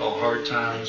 called 0.00 0.18
Hard 0.18 0.46
Times. 0.46 0.88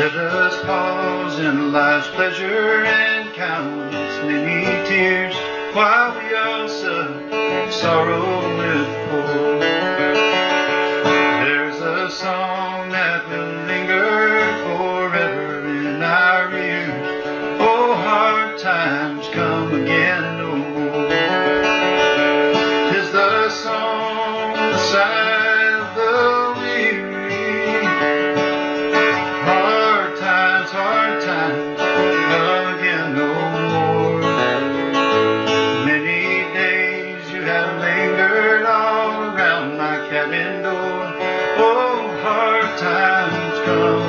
Let 0.00 0.16
us 0.16 0.64
pause 0.64 1.38
in 1.40 1.72
life's 1.72 2.08
pleasure 2.08 2.84
and 2.86 3.23
count 3.34 3.92
its 3.92 4.24
many 4.24 4.64
tears 4.88 5.34
while 5.74 6.16
we 6.16 6.36
all 6.36 6.68
suffer 6.68 7.72
sorrow 7.72 8.56
with 8.58 9.10
poor. 9.10 9.58
There's 11.42 11.80
a 11.80 12.10
song 12.12 12.90
that 12.90 13.28
will 13.28 13.66
linger 13.66 14.38
forever 14.62 15.66
in 15.66 16.00
our 16.00 16.56
ears. 16.56 17.24
Oh, 17.60 17.94
hard 17.96 18.56
times 18.60 19.26
come 19.32 19.82
again 19.82 20.38
no 20.38 20.54
more. 20.54 21.08
Tis 22.92 23.10
the 23.10 23.50
song, 23.50 24.54
the 24.54 24.78
come 43.64 44.03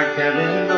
around 0.00 0.77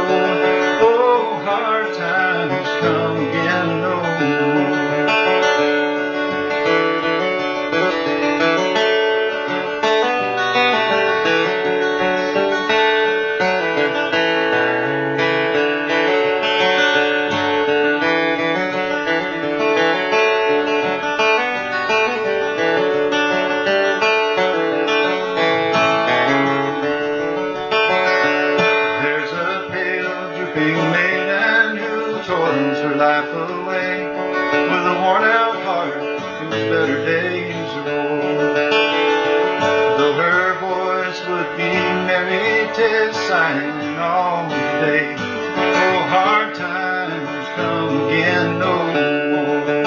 tis 43.31 43.37
sighing 43.37 43.97
all 43.99 44.49
the 44.49 44.57
day. 44.85 45.15
Oh, 45.17 46.03
hard 46.09 46.55
times 46.55 47.49
come 47.57 48.07
again 48.07 48.59
no 48.59 48.75
more. 48.93 49.85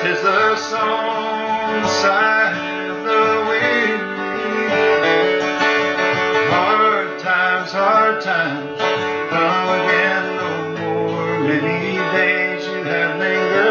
Tis 0.00 0.22
the 0.22 0.56
song, 0.56 1.84
sigh 1.86 2.88
of 2.88 3.04
the 3.04 3.24
weary. 3.48 3.98
Hard 6.48 7.18
times, 7.18 7.70
hard 7.72 8.22
times, 8.22 8.80
come 9.30 9.68
again 9.80 10.24
no 10.36 10.50
more. 10.78 11.40
Many 11.40 11.96
days 12.16 12.64
you 12.66 12.82
have 12.84 13.18
lingered 13.18 13.63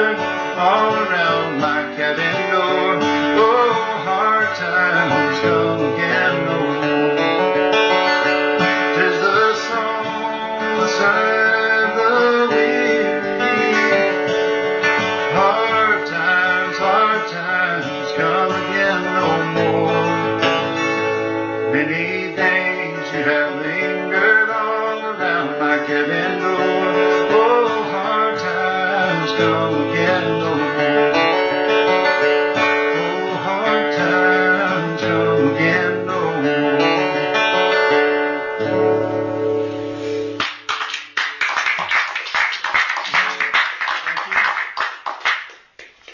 no 19.02 19.28
more. 19.58 20.04
Many 21.74 22.36
things 22.36 23.02
you 23.14 23.22
have 23.24 23.52
lingered 23.62 24.50
on 24.50 24.98
around 25.16 25.60
my 25.60 25.78
cabin 25.88 26.40
door. 26.42 26.88
Oh, 27.36 27.68
hard 27.92 28.38
times 28.40 29.32
come 29.40 29.76
again, 29.90 30.26
oh, 30.42 30.63